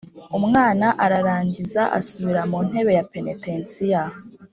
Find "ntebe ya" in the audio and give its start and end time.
2.67-3.05